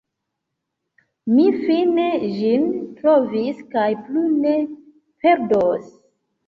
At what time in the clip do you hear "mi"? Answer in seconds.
1.33-1.45